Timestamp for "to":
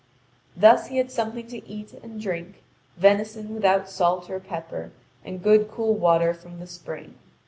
1.49-1.63